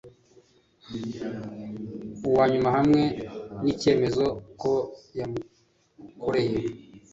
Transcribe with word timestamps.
wa 2.35 2.45
nyuma 2.51 2.69
hamwe 2.77 3.01
n 3.63 3.65
icyemezo 3.73 4.25
ko 4.61 4.73
yamukoreye 5.17 6.59